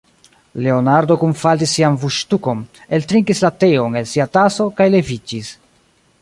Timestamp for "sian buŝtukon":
1.77-2.63